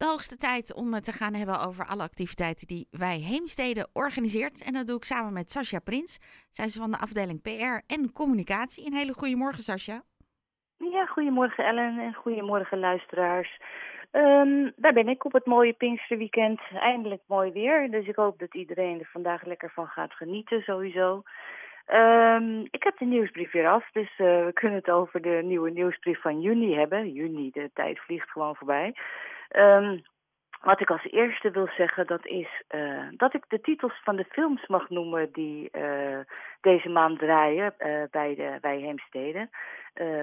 De 0.00 0.06
hoogste 0.06 0.36
tijd 0.36 0.74
om 0.74 0.94
het 0.94 1.04
te 1.04 1.12
gaan 1.12 1.34
hebben 1.34 1.60
over 1.66 1.86
alle 1.86 2.02
activiteiten 2.02 2.66
die 2.66 2.88
wij 2.90 3.18
Heemstede 3.18 3.88
organiseert. 3.92 4.64
En 4.66 4.72
dat 4.72 4.86
doe 4.86 4.96
ik 4.96 5.04
samen 5.04 5.32
met 5.32 5.50
Sascha 5.50 5.78
Prins. 5.78 6.18
Zij 6.50 6.64
is 6.64 6.76
van 6.76 6.90
de 6.90 6.98
afdeling 6.98 7.42
PR 7.42 7.94
en 7.94 8.12
communicatie. 8.12 8.86
Een 8.86 9.00
hele 9.00 9.12
goede 9.12 9.36
morgen, 9.36 9.62
Sascha. 9.62 10.02
Ja, 10.76 11.06
goedemorgen 11.06 11.64
Ellen 11.64 11.98
en 11.98 12.14
goedemorgen 12.14 12.78
luisteraars. 12.78 13.60
Um, 14.12 14.72
daar 14.76 14.92
ben 14.92 15.08
ik 15.08 15.24
op 15.24 15.32
het 15.32 15.46
mooie 15.46 15.72
Pinksterweekend. 15.72 16.60
Eindelijk 16.72 17.22
mooi 17.26 17.52
weer, 17.52 17.90
dus 17.90 18.06
ik 18.06 18.16
hoop 18.16 18.38
dat 18.38 18.54
iedereen 18.54 18.98
er 19.00 19.08
vandaag 19.12 19.44
lekker 19.44 19.70
van 19.70 19.86
gaat 19.86 20.12
genieten 20.12 20.62
sowieso. 20.62 21.22
Um, 21.86 22.66
ik 22.70 22.82
heb 22.82 22.98
de 22.98 23.04
nieuwsbrief 23.04 23.52
weer 23.52 23.68
af, 23.68 23.90
dus 23.92 24.10
uh, 24.18 24.44
we 24.44 24.50
kunnen 24.54 24.78
het 24.78 24.90
over 24.90 25.22
de 25.22 25.40
nieuwe 25.44 25.70
nieuwsbrief 25.70 26.20
van 26.20 26.40
juni 26.40 26.74
hebben. 26.74 27.12
Juni, 27.12 27.50
de 27.50 27.70
tijd 27.74 27.98
vliegt 27.98 28.30
gewoon 28.30 28.56
voorbij. 28.56 28.94
Um, 29.56 30.02
wat 30.60 30.80
ik 30.80 30.90
als 30.90 31.04
eerste 31.04 31.50
wil 31.50 31.68
zeggen, 31.76 32.06
dat 32.06 32.26
is 32.26 32.62
uh, 32.70 33.08
dat 33.10 33.34
ik 33.34 33.44
de 33.48 33.60
titels 33.60 34.00
van 34.04 34.16
de 34.16 34.24
films 34.24 34.66
mag 34.66 34.88
noemen 34.88 35.32
die 35.32 35.68
uh, 35.72 36.18
deze 36.60 36.88
maand 36.88 37.18
draaien 37.18 37.74
uh, 37.78 38.02
bij, 38.10 38.34
de, 38.34 38.58
bij 38.60 38.78
Heemstede. 38.78 39.48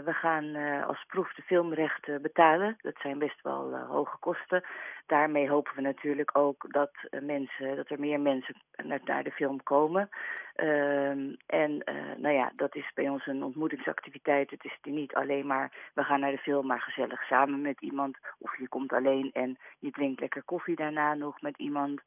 we 0.05 0.13
gaan 0.13 0.55
als 0.83 1.05
proef 1.07 1.33
de 1.33 1.41
filmrechten 1.41 2.21
betalen. 2.21 2.77
Dat 2.81 2.95
zijn 3.01 3.19
best 3.19 3.41
wel 3.41 3.77
hoge 3.77 4.17
kosten. 4.19 4.63
Daarmee 5.05 5.49
hopen 5.49 5.75
we 5.75 5.81
natuurlijk 5.81 6.37
ook 6.37 6.65
dat, 6.73 6.91
mensen, 7.21 7.75
dat 7.75 7.89
er 7.89 7.99
meer 7.99 8.19
mensen 8.19 8.55
naar, 8.83 8.99
naar 9.03 9.23
de 9.23 9.31
film 9.31 9.63
komen. 9.63 10.09
Ehm, 10.55 11.33
en 11.45 11.83
nou 12.17 12.33
ja, 12.33 12.51
dat 12.55 12.75
is 12.75 12.91
bij 12.93 13.09
ons 13.09 13.27
een 13.27 13.43
ontmoetingsactiviteit. 13.43 14.49
Het 14.49 14.65
is 14.65 14.77
niet 14.81 15.13
alleen 15.13 15.47
maar 15.47 15.71
we 15.93 16.03
gaan 16.03 16.19
naar 16.19 16.31
de 16.31 16.37
film, 16.37 16.65
maar 16.65 16.81
gezellig 16.81 17.23
samen 17.23 17.61
met 17.61 17.81
iemand. 17.81 18.17
Of 18.39 18.57
je 18.57 18.67
komt 18.67 18.93
alleen 18.93 19.29
en 19.33 19.57
je 19.79 19.91
drinkt 19.91 20.19
lekker 20.19 20.43
koffie 20.43 20.75
daarna 20.75 21.13
nog 21.13 21.41
met 21.41 21.57
iemand. 21.57 22.01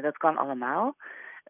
Dat 0.00 0.16
kan 0.16 0.36
allemaal. 0.36 0.96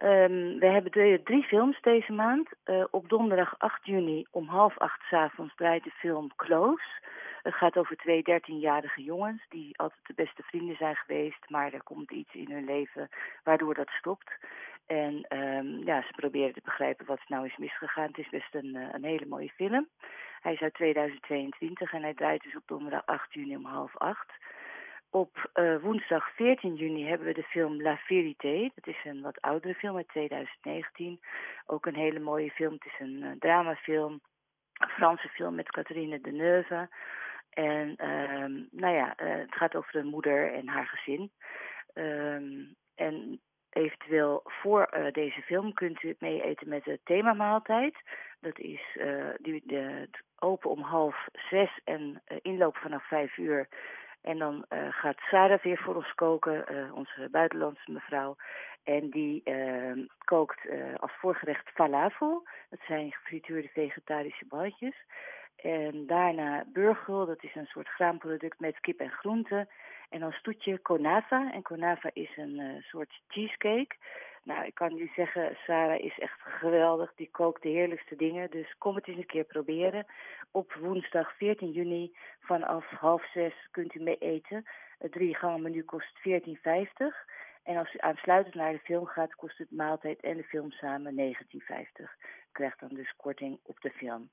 Um, 0.03 0.59
we 0.59 0.67
hebben 0.67 1.23
drie 1.25 1.43
films 1.43 1.81
deze 1.81 2.13
maand. 2.13 2.49
Uh, 2.65 2.85
op 2.91 3.09
donderdag 3.09 3.55
8 3.59 3.87
juni 3.87 4.27
om 4.31 4.49
half 4.49 4.79
acht 4.79 5.01
s 5.03 5.13
avonds 5.13 5.55
draait 5.55 5.85
de 5.85 5.91
film 5.91 6.31
Close. 6.37 6.85
Het 7.43 7.55
gaat 7.55 7.77
over 7.77 7.97
twee 7.97 8.23
dertienjarige 8.23 9.03
jongens 9.03 9.47
die 9.49 9.79
altijd 9.79 10.01
de 10.07 10.15
beste 10.15 10.43
vrienden 10.43 10.77
zijn 10.77 10.97
geweest. 10.97 11.51
Maar 11.51 11.73
er 11.73 11.83
komt 11.83 12.11
iets 12.11 12.35
in 12.35 12.51
hun 12.51 12.65
leven 12.65 13.09
waardoor 13.45 13.75
dat 13.75 13.89
stopt. 13.89 14.31
En 14.87 15.27
um, 15.29 15.85
ja, 15.85 16.03
ze 16.03 16.13
proberen 16.17 16.55
te 16.55 16.61
begrijpen 16.65 17.07
wat 17.07 17.21
nou 17.29 17.47
is 17.47 17.57
misgegaan. 17.57 18.07
Het 18.07 18.19
is 18.19 18.29
best 18.29 18.55
een, 18.55 18.77
uh, 18.77 18.89
een 18.93 19.05
hele 19.05 19.27
mooie 19.27 19.53
film. 19.55 19.89
Hij 20.41 20.53
is 20.53 20.61
uit 20.61 20.75
2022 20.75 21.93
en 21.93 22.03
hij 22.03 22.15
draait 22.15 22.43
dus 22.43 22.57
op 22.57 22.63
donderdag 22.67 23.07
8 23.07 23.33
juni 23.33 23.57
om 23.57 23.65
half 23.65 23.97
acht. 23.97 24.33
Op 25.13 25.51
uh, 25.55 25.83
woensdag 25.83 26.35
14 26.35 26.75
juni 26.75 27.07
hebben 27.07 27.27
we 27.27 27.35
de 27.35 27.43
film 27.43 27.83
La 27.83 27.97
Vérité. 27.97 28.71
Dat 28.75 28.87
is 28.87 29.05
een 29.05 29.21
wat 29.21 29.41
oudere 29.41 29.75
film 29.75 29.97
uit 29.97 30.09
2019. 30.09 31.21
Ook 31.67 31.87
een 31.87 31.95
hele 31.95 32.19
mooie 32.19 32.51
film. 32.51 32.73
Het 32.73 32.85
is 32.85 32.99
een 32.99 33.23
uh, 33.23 33.31
dramafilm. 33.39 34.21
Een 34.73 34.89
Franse 34.89 35.29
film 35.29 35.55
met 35.55 35.71
Catherine 35.71 36.21
Deneuve. 36.21 36.89
En 37.51 37.89
uh, 37.89 38.67
nou 38.71 38.95
ja, 38.97 39.15
uh, 39.23 39.35
het 39.35 39.55
gaat 39.55 39.75
over 39.75 39.97
een 39.97 40.07
moeder 40.07 40.53
en 40.53 40.69
haar 40.69 40.87
gezin. 40.87 41.31
Um, 41.95 42.75
en 42.95 43.41
eventueel 43.71 44.41
voor 44.45 45.09
deze 45.13 45.43
film 45.43 45.73
kunt 45.73 46.03
u 46.03 46.17
mee 46.19 46.43
eten 46.43 46.69
met 46.69 46.85
de 46.85 47.01
themamaaltijd. 47.05 47.97
Dat 48.41 48.59
is 48.59 48.99
die, 49.37 49.63
de, 49.65 50.09
open 50.39 50.71
om 50.71 50.81
half 50.81 51.27
zes 51.33 51.81
en 51.85 52.23
inloop 52.43 52.77
vanaf 52.77 53.09
vijf 53.09 53.37
uur. 53.37 53.69
En 54.23 54.39
dan 54.39 54.65
uh, 54.69 54.79
gaat 54.91 55.19
Sarah 55.19 55.61
weer 55.61 55.79
voor 55.79 55.95
ons 55.95 56.15
koken, 56.15 56.65
uh, 56.73 56.95
onze 56.95 57.29
buitenlandse 57.31 57.93
mevrouw. 57.93 58.37
En 58.85 59.11
die 59.11 59.43
uh, 59.45 60.07
kookt 60.25 60.61
als 60.97 61.13
voorgerecht 61.19 61.69
falafel. 61.75 62.47
Dat 62.71 62.81
zijn 62.87 63.13
gefrituurde 63.13 63.69
vegetarische 63.69 64.45
balletjes. 64.49 64.97
En 65.57 66.07
daarna 66.07 66.65
burgel, 66.73 67.27
dat 67.27 67.43
is 67.43 67.55
een 67.55 67.67
soort 67.67 67.89
graanproduct 67.89 68.61
met 68.61 68.81
kip 68.81 69.01
en 69.01 69.11
groenten. 69.11 69.69
En 70.09 70.23
als 70.23 70.43
toetje 70.43 70.79
konava. 70.79 71.53
En 71.53 71.63
konava 71.63 72.11
is 72.13 72.37
een 72.37 72.83
soort 72.83 73.21
cheesecake. 73.29 73.97
Nou, 74.43 74.65
ik 74.67 74.75
kan 74.75 74.91
jullie 74.91 75.13
zeggen, 75.17 75.57
Sarah 75.67 76.01
is 76.01 76.19
echt 76.19 76.41
geweldig. 76.41 77.13
Die 77.15 77.31
kookt 77.31 77.63
de 77.63 77.69
heerlijkste 77.69 78.17
dingen. 78.17 78.51
Dus 78.51 78.75
kom 78.79 78.95
het 78.95 79.09
eens 79.09 79.17
een 79.17 79.27
keer 79.27 79.45
proberen. 79.45 80.07
Op 80.51 80.73
woensdag 80.73 81.37
14 81.37 81.71
juni 81.71 82.17
vanaf 82.41 82.87
half 82.87 83.31
zes 83.33 83.55
kunt 83.71 83.95
u 83.95 84.03
mee 84.03 84.19
eten. 84.19 84.65
Het 84.99 85.13
drie 85.13 85.35
gangen 85.35 85.63
menu 85.63 85.83
kost 85.83 86.19
14,50. 86.19 86.25
En 87.63 87.77
als 87.77 87.95
u 87.95 87.99
aansluitend 87.99 88.55
naar 88.55 88.73
de 88.73 88.79
film 88.79 89.07
gaat, 89.07 89.35
kost 89.35 89.59
het 89.59 89.71
maaltijd 89.71 90.21
en 90.21 90.37
de 90.37 90.45
film 90.45 90.71
samen 90.71 91.17
19,50. 91.17 91.23
U 91.53 92.53
krijgt 92.53 92.81
dan 92.81 92.89
dus 92.89 93.17
korting 93.17 93.59
op 93.63 93.81
de 93.81 93.91
film. 93.91 94.31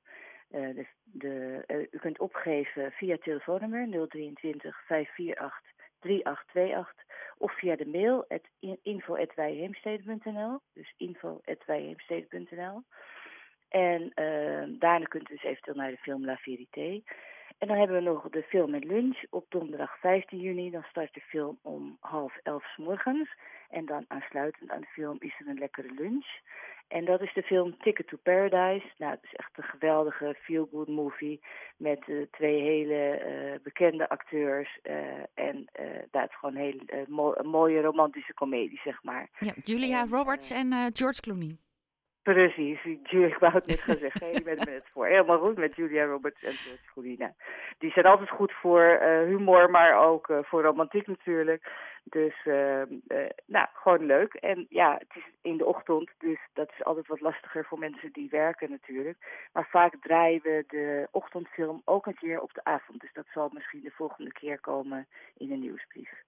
Uh, 0.52 0.86
de, 1.04 1.64
uh, 1.68 1.80
u 1.92 1.98
kunt 2.00 2.20
opgeven 2.20 2.92
via 2.92 3.18
telefoonnummer 3.18 4.08
023 4.10 4.86
548 4.86 5.62
3828 6.00 7.07
of 7.38 7.58
via 7.58 7.76
de 7.76 7.88
mail 7.88 8.28
info.wijheemstede.nl. 8.82 10.60
Dus 10.74 10.94
info.wijheemstede.nl. 10.98 12.84
En 13.68 14.02
uh, 14.02 14.80
daarna 14.80 15.06
kunt 15.06 15.30
u 15.30 15.34
dus 15.34 15.44
eventueel 15.44 15.76
naar 15.76 15.92
de 15.92 15.98
film 15.98 16.26
La 16.26 16.38
Vérité. 16.38 17.02
En 17.58 17.68
dan 17.68 17.78
hebben 17.78 17.98
we 17.98 18.04
nog 18.04 18.30
de 18.30 18.44
film 18.44 18.72
met 18.72 18.84
lunch 18.84 19.24
op 19.30 19.46
donderdag 19.50 20.00
15 20.00 20.40
juni. 20.40 20.72
Dan 20.72 20.86
start 20.90 21.14
de 21.14 21.22
film 21.22 21.60
om 21.62 21.98
half 22.00 22.38
elf 22.44 22.66
s 22.66 22.78
morgens. 22.78 23.36
En 23.70 23.86
dan 23.86 24.06
aansluitend 24.08 24.70
aan 24.70 24.82
de 24.82 24.88
film 24.88 25.16
is 25.20 25.40
er 25.40 25.48
een 25.48 25.58
lekkere 25.58 25.94
lunch. 25.94 26.28
En 26.88 27.06
dat 27.06 27.22
is 27.22 27.34
de 27.34 27.42
film 27.42 27.78
Ticket 27.78 28.08
to 28.08 28.18
Paradise. 28.24 28.88
Nou, 28.98 29.12
het 29.12 29.24
is 29.24 29.34
echt 29.34 29.52
een 29.56 29.64
geweldige 29.64 30.36
feel-good 30.42 30.88
movie 30.88 31.40
met 31.78 32.04
uh, 32.08 32.26
twee 32.32 32.62
hele 32.62 33.22
uh, 33.26 33.64
bekende 33.64 34.10
acteurs. 34.10 34.80
Uh, 34.84 34.94
en 35.34 35.68
dat 36.12 36.30
is 36.30 36.36
gewoon 36.40 36.56
een 36.56 37.06
mo 37.08 37.34
een 37.36 37.48
mooie 37.50 37.82
romantische 37.82 38.34
komedie, 38.34 38.80
zeg 38.84 39.04
maar. 39.04 39.30
Ja, 39.40 39.54
Julia 39.64 40.02
en, 40.02 40.10
Roberts 40.10 40.52
en 40.52 40.72
George 40.94 41.22
Clooney. 41.22 41.58
Precies, 42.34 42.84
ik 42.84 43.38
wou 43.40 43.54
het 43.54 43.68
net 43.68 43.80
gaan 43.80 43.96
zeggen. 43.96 44.44
Bent 44.44 44.66
met 44.66 44.70
het 44.70 44.88
voor. 44.92 45.06
Helemaal 45.06 45.40
goed 45.40 45.58
met 45.58 45.76
Julia 45.76 46.06
Roberts 46.06 46.44
en 46.44 46.54
George. 46.54 47.34
Die 47.78 47.92
zijn 47.92 48.06
altijd 48.06 48.30
goed 48.30 48.52
voor 48.52 49.00
uh, 49.02 49.22
humor, 49.22 49.70
maar 49.70 50.08
ook 50.08 50.30
uh, 50.30 50.38
voor 50.42 50.64
romantiek 50.64 51.08
natuurlijk. 51.08 51.72
Dus, 52.04 52.46
uh, 52.46 52.82
nou, 53.46 53.68
gewoon 53.74 54.06
leuk. 54.06 54.34
En 54.34 54.66
ja, 54.70 54.94
het 54.94 55.16
is 55.16 55.24
in 55.42 55.58
de 55.58 55.66
ochtend, 55.66 56.10
dus 56.18 56.40
dat 56.54 56.72
is 56.78 56.84
altijd 56.84 57.08
wat 57.08 57.22
lastiger 57.22 57.66
voor 57.66 57.80
mensen 57.80 58.12
die 58.12 58.30
werken 58.30 58.70
natuurlijk. 58.70 59.48
Maar 59.54 59.68
vaak 59.70 59.94
draaien 60.02 60.42
we 60.44 60.64
de 60.68 61.08
ochtendfilm 61.12 61.82
ook 61.86 62.06
een 62.06 62.18
keer 62.20 62.42
op 62.42 62.54
de 62.54 62.64
avond. 62.64 63.02
Dus 63.02 63.14
dat 63.14 63.28
zal 63.34 63.50
misschien 63.54 63.82
de 63.82 63.92
volgende 63.92 64.32
keer 64.32 64.60
komen 64.60 65.08
in 65.38 65.52
een 65.52 65.60
nieuwsbrief. 65.60 66.26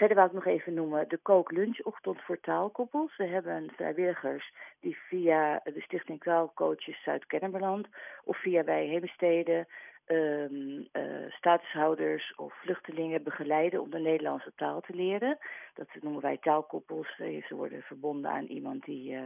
Verder 0.00 0.16
wil 0.16 0.26
ik 0.26 0.32
nog 0.32 0.46
even 0.46 0.74
noemen 0.74 1.08
de 1.08 1.16
kooklunchochtend 1.16 2.20
voor 2.22 2.40
taalkoppels. 2.40 3.16
We 3.16 3.26
hebben 3.26 3.72
vrijwilligers 3.76 4.52
die 4.80 4.96
via 4.96 5.60
de 5.64 5.80
Stichting 5.80 6.22
Taalcoaches 6.22 7.02
Zuid-Kennemerland 7.02 7.86
of 8.24 8.36
via 8.36 8.64
Wij 8.64 8.86
Heemstede 8.86 9.66
um, 10.06 10.88
uh, 10.92 11.30
statushouders 11.30 12.34
of 12.36 12.54
vluchtelingen 12.54 13.22
begeleiden 13.22 13.80
om 13.80 13.90
de 13.90 13.98
Nederlandse 13.98 14.52
taal 14.56 14.80
te 14.80 14.94
leren. 14.94 15.38
Dat 15.74 15.88
noemen 16.00 16.22
wij 16.22 16.36
taalkoppels. 16.36 17.16
Ze 17.16 17.54
worden 17.54 17.82
verbonden 17.82 18.30
aan 18.30 18.46
iemand 18.46 18.84
die 18.84 19.12
uh, 19.12 19.20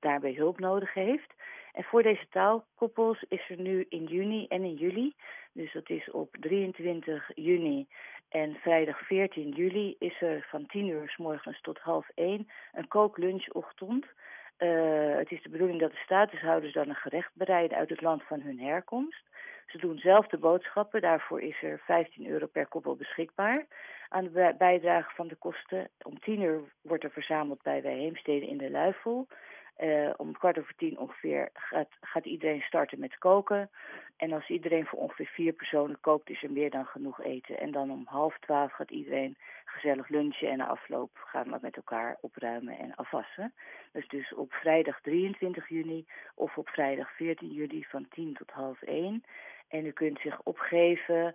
daarbij 0.00 0.34
hulp 0.34 0.58
nodig 0.58 0.94
heeft. 0.94 1.34
En 1.72 1.84
voor 1.84 2.02
deze 2.02 2.26
taalkoppels 2.30 3.24
is 3.28 3.50
er 3.50 3.60
nu 3.60 3.86
in 3.88 4.04
juni 4.04 4.46
en 4.46 4.62
in 4.62 4.74
juli, 4.74 5.14
dus 5.52 5.72
dat 5.72 5.90
is 5.90 6.10
op 6.10 6.36
23 6.40 7.30
juni 7.34 7.86
en 8.42 8.54
vrijdag 8.54 8.98
14 9.06 9.48
juli, 9.48 9.96
is 9.98 10.20
er 10.20 10.46
van 10.50 10.66
10 10.66 10.88
uur 10.88 11.08
s 11.08 11.16
morgens 11.16 11.60
tot 11.60 11.78
half 11.78 12.08
1 12.14 12.48
een 12.72 12.88
kooklunchochtend. 12.88 14.06
Uh, 14.58 15.16
het 15.16 15.30
is 15.30 15.42
de 15.42 15.48
bedoeling 15.48 15.80
dat 15.80 15.90
de 15.90 16.04
statushouders 16.04 16.72
dan 16.72 16.88
een 16.88 16.94
gerecht 16.94 17.30
bereiden 17.34 17.78
uit 17.78 17.88
het 17.88 18.00
land 18.00 18.22
van 18.22 18.40
hun 18.40 18.60
herkomst. 18.60 19.24
Ze 19.66 19.78
doen 19.78 19.98
zelf 19.98 20.26
de 20.26 20.38
boodschappen, 20.38 21.00
daarvoor 21.00 21.40
is 21.40 21.62
er 21.62 21.80
15 21.84 22.26
euro 22.26 22.46
per 22.46 22.66
koppel 22.66 22.96
beschikbaar. 22.96 23.66
Aan 24.08 24.24
de 24.24 24.54
bijdrage 24.58 25.14
van 25.14 25.28
de 25.28 25.36
kosten, 25.36 25.88
om 26.02 26.20
10 26.20 26.40
uur 26.40 26.60
wordt 26.82 27.04
er 27.04 27.10
verzameld 27.10 27.62
bij 27.62 27.82
Wij 27.82 27.96
Heemstede 27.96 28.46
in 28.46 28.58
de 28.58 28.70
Luifel. 28.70 29.26
Uh, 29.80 30.10
om 30.16 30.32
kwart 30.32 30.58
over 30.58 30.74
tien 30.76 30.98
ongeveer 30.98 31.48
gaat, 31.52 31.88
gaat 32.00 32.24
iedereen 32.24 32.60
starten 32.60 32.98
met 32.98 33.18
koken. 33.18 33.70
En 34.16 34.32
als 34.32 34.48
iedereen 34.48 34.86
voor 34.86 34.98
ongeveer 34.98 35.26
vier 35.26 35.52
personen 35.52 36.00
kookt, 36.00 36.30
is 36.30 36.42
er 36.42 36.52
meer 36.52 36.70
dan 36.70 36.86
genoeg 36.86 37.22
eten. 37.22 37.58
En 37.58 37.70
dan 37.70 37.90
om 37.90 38.02
half 38.04 38.38
twaalf 38.38 38.72
gaat 38.72 38.90
iedereen 38.90 39.36
gezellig 39.64 40.08
lunchen 40.08 40.50
en 40.50 40.58
na 40.58 40.66
afloop 40.66 41.10
gaan 41.14 41.50
we 41.50 41.58
met 41.60 41.76
elkaar 41.76 42.16
opruimen 42.20 42.78
en 42.78 42.94
afwassen. 42.94 43.52
Dus 43.92 44.08
dus 44.08 44.34
op 44.34 44.52
vrijdag 44.52 45.00
23 45.00 45.68
juni 45.68 46.06
of 46.34 46.56
op 46.56 46.68
vrijdag 46.68 47.10
14 47.16 47.52
juli 47.52 47.84
van 47.88 48.08
10 48.08 48.34
tot 48.34 48.50
half 48.50 48.82
1. 48.82 49.24
En 49.68 49.86
u 49.86 49.90
kunt 49.90 50.18
zich 50.20 50.40
opgeven 50.42 51.34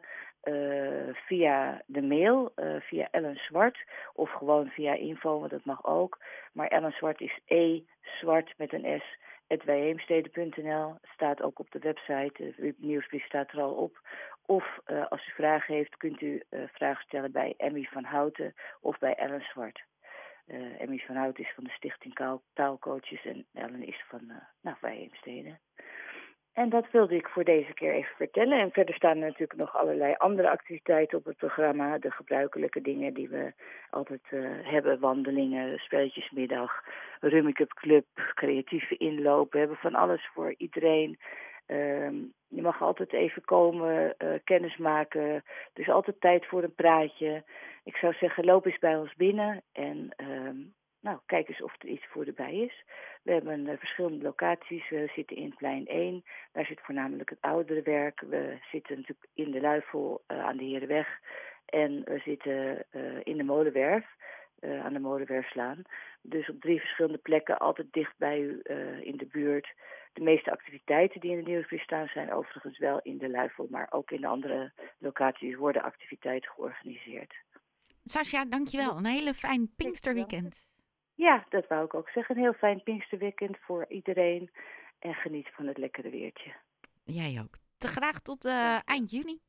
via 1.13 1.81
de 1.85 2.01
mail, 2.01 2.53
via 2.79 3.07
Ellen 3.11 3.35
Zwart. 3.35 3.77
Of 4.13 4.31
gewoon 4.31 4.69
via 4.69 4.93
info, 4.93 5.39
want 5.39 5.51
dat 5.51 5.65
mag 5.65 5.85
ook. 5.85 6.19
Maar 6.53 6.67
Ellen 6.67 6.91
Zwart 6.91 7.21
is 7.21 7.39
E 7.45 7.81
zwart 8.19 8.53
met 8.57 8.73
een 8.73 9.01
S 9.01 9.17
wijheemstede.nl 9.59 10.95
staat 11.13 11.41
ook 11.41 11.59
op 11.59 11.71
de 11.71 11.79
website. 11.79 12.53
De 12.57 12.75
nieuwsbrief 12.77 13.25
staat 13.25 13.51
er 13.51 13.61
al 13.61 13.73
op. 13.73 14.01
Of 14.45 14.79
uh, 14.87 15.07
als 15.07 15.27
u 15.27 15.31
vragen 15.31 15.75
heeft, 15.75 15.97
kunt 15.97 16.21
u 16.21 16.43
uh, 16.49 16.63
vragen 16.73 17.03
stellen 17.03 17.31
bij 17.31 17.53
Emmy 17.57 17.83
van 17.83 18.03
Houten 18.03 18.53
of 18.81 18.97
bij 18.97 19.15
Ellen 19.15 19.41
Zwart. 19.41 19.83
Uh, 20.47 20.81
Emmy 20.81 20.97
van 20.97 21.15
Houten 21.15 21.43
is 21.43 21.51
van 21.55 21.63
de 21.63 21.69
Stichting 21.69 22.39
Taalcoaches 22.53 23.25
en 23.25 23.45
Ellen 23.53 23.87
is 23.87 24.03
van 24.07 24.21
uh, 24.27 24.35
nou, 24.61 24.77
Wijheemstede. 24.81 25.57
En 26.53 26.69
dat 26.69 26.91
wilde 26.91 27.15
ik 27.15 27.27
voor 27.27 27.43
deze 27.43 27.73
keer 27.73 27.93
even 27.93 28.15
vertellen. 28.15 28.59
En 28.59 28.71
verder 28.71 28.95
staan 28.95 29.17
er 29.17 29.27
natuurlijk 29.27 29.59
nog 29.59 29.77
allerlei 29.77 30.15
andere 30.17 30.49
activiteiten 30.49 31.17
op 31.17 31.25
het 31.25 31.37
programma. 31.37 31.97
De 31.97 32.11
gebruikelijke 32.11 32.81
dingen 32.81 33.13
die 33.13 33.29
we 33.29 33.53
altijd 33.89 34.21
uh, 34.29 34.49
hebben. 34.61 34.99
Wandelingen, 34.99 35.79
spelletjesmiddag, 35.79 36.83
Rummikup 37.19 37.73
Club, 37.73 38.05
creatieve 38.33 38.97
inloop. 38.97 39.51
We 39.51 39.59
hebben 39.59 39.77
van 39.77 39.95
alles 39.95 40.29
voor 40.33 40.53
iedereen. 40.57 41.19
Uh, 41.67 42.09
je 42.47 42.61
mag 42.61 42.81
altijd 42.81 43.13
even 43.13 43.41
komen, 43.45 44.15
uh, 44.17 44.29
kennis 44.43 44.77
maken. 44.77 45.21
Er 45.21 45.43
is 45.73 45.89
altijd 45.89 46.21
tijd 46.21 46.45
voor 46.45 46.63
een 46.63 46.75
praatje. 46.75 47.43
Ik 47.83 47.95
zou 47.95 48.13
zeggen, 48.13 48.45
loop 48.45 48.65
eens 48.65 48.79
bij 48.79 48.97
ons 48.97 49.15
binnen 49.15 49.61
en 49.71 50.09
ehm, 50.15 50.57
nou, 51.01 51.19
kijk 51.25 51.47
eens 51.47 51.61
of 51.61 51.75
er 51.79 51.87
iets 51.87 52.05
voor 52.05 52.25
erbij 52.25 52.55
is. 52.55 52.83
We 53.23 53.31
hebben 53.31 53.67
uh, 53.67 53.77
verschillende 53.77 54.23
locaties. 54.23 54.89
We 54.89 55.11
zitten 55.15 55.35
in 55.35 55.55
plein 55.57 55.87
1. 55.87 56.23
Daar 56.51 56.65
zit 56.65 56.81
voornamelijk 56.81 57.29
het 57.29 57.41
ouderenwerk. 57.41 58.19
We 58.29 58.57
zitten 58.71 58.95
natuurlijk 58.95 59.27
in 59.33 59.51
de 59.51 59.61
Luifel 59.61 60.23
uh, 60.27 60.45
aan 60.45 60.57
de 60.57 60.63
Herenweg. 60.63 61.07
En 61.65 62.03
we 62.03 62.19
zitten 62.25 62.85
uh, 62.91 63.19
in 63.23 63.37
de 63.37 63.43
Molenwerf, 63.43 64.05
aan 64.83 64.93
de 64.93 64.99
Molenwerfslaan. 64.99 65.81
Dus 66.21 66.49
op 66.49 66.61
drie 66.61 66.79
verschillende 66.79 67.17
plekken, 67.17 67.59
altijd 67.59 67.87
dicht 67.91 68.17
bij 68.17 68.39
u 68.39 68.61
in 69.01 69.17
de 69.17 69.27
buurt. 69.31 69.73
De 70.13 70.21
meeste 70.21 70.51
activiteiten 70.51 71.21
die 71.21 71.31
in 71.31 71.43
de 71.43 71.49
Nieuwsbrief 71.49 71.83
staan 71.83 72.07
zijn 72.07 72.33
overigens 72.33 72.77
wel 72.77 72.99
in 73.01 73.17
de 73.17 73.29
Luifel. 73.29 73.67
Maar 73.69 73.87
ook 73.89 74.11
in 74.11 74.21
de 74.21 74.27
andere 74.27 74.71
locaties 74.97 75.55
worden 75.55 75.83
activiteiten 75.83 76.51
georganiseerd. 76.51 77.33
Sascha, 78.03 78.45
dankjewel. 78.45 78.97
Een 78.97 79.05
hele 79.05 79.33
fijn 79.33 79.73
Pinksterweekend. 79.75 80.70
Ja, 81.21 81.45
dat 81.49 81.67
wou 81.67 81.85
ik 81.85 81.93
ook 81.93 82.09
zeggen. 82.09 82.35
Een 82.35 82.41
heel 82.41 82.53
fijn 82.53 82.83
Pinksterweekend 82.83 83.57
voor 83.59 83.85
iedereen. 83.89 84.51
En 84.99 85.13
geniet 85.13 85.49
van 85.53 85.67
het 85.67 85.77
lekkere 85.77 86.09
weertje. 86.09 86.53
Jij 87.03 87.41
ook. 87.41 87.57
Te 87.77 87.87
graag 87.87 88.19
tot 88.19 88.45
uh, 88.45 88.79
eind 88.85 89.11
juni. 89.11 89.39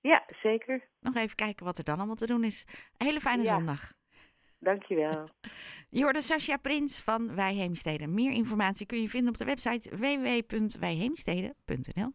Ja, 0.00 0.24
zeker. 0.42 0.88
Nog 1.00 1.16
even 1.16 1.36
kijken 1.36 1.64
wat 1.64 1.78
er 1.78 1.84
dan 1.84 1.96
allemaal 1.96 2.14
te 2.14 2.26
doen 2.26 2.44
is. 2.44 2.66
Een 2.96 3.06
hele 3.06 3.20
fijne 3.20 3.42
ja. 3.42 3.48
zondag. 3.48 3.92
Dankjewel. 4.58 5.28
Je 5.96 6.02
hoorde 6.02 6.20
Sascha 6.20 6.56
Prins 6.56 7.02
van 7.02 7.34
Wij 7.34 7.54
Heemsteden. 7.54 8.14
Meer 8.14 8.32
informatie 8.32 8.86
kun 8.86 9.00
je 9.00 9.08
vinden 9.08 9.32
op 9.32 9.38
de 9.38 9.44
website 9.44 9.96
www.wijheemsteden.nl 9.96 12.12